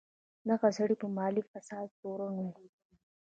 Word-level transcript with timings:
دغه 0.49 0.67
سړی 0.77 0.95
په 1.01 1.07
مالي 1.17 1.43
فساد 1.51 1.87
تورن 1.99 2.35
و. 2.53 2.57